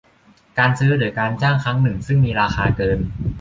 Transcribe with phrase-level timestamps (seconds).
[0.57, 2.99] การซื้อหรือการจ้างครั้งหนึ่งซึ่งมีราคาเกิน